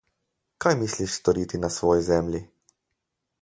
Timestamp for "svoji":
1.77-2.03